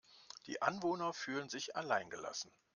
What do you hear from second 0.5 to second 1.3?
Anwohner